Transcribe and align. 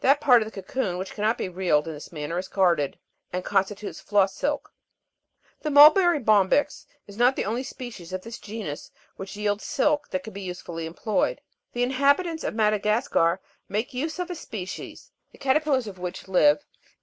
That 0.00 0.20
part 0.20 0.42
of 0.42 0.46
the 0.50 0.60
cocoon 0.60 0.98
which 0.98 1.12
cannot 1.12 1.38
be 1.38 1.48
reeled 1.48 1.86
in 1.86 1.94
this 1.94 2.10
manner 2.10 2.36
is 2.36 2.48
carded, 2.48 2.98
and 3.32 3.44
constitutes 3.44 4.00
floss 4.00 4.34
silk. 4.34 4.72
29. 5.60 5.62
The 5.62 5.70
mulberry 5.70 6.18
bombyx 6.18 6.84
is 7.06 7.16
not 7.16 7.36
the 7.36 7.44
only 7.44 7.62
species 7.62 8.12
of 8.12 8.22
this 8.22 8.40
genus 8.40 8.90
which 9.14 9.36
yields 9.36 9.62
silk 9.62 10.08
that 10.08 10.24
can 10.24 10.32
be 10.32 10.42
usefully 10.42 10.84
employed; 10.84 11.40
the 11.74 11.84
inhabitants 11.84 12.42
of 12.42 12.56
Madagascar 12.56 13.40
make 13.68 13.94
use 13.94 14.18
of 14.18 14.30
a 14.30 14.34
species, 14.34 15.12
the 15.30 15.38
caterpillars 15.38 15.86
of 15.86 15.96
which 16.00 16.26
live 16.26 16.66
26. 16.66 16.98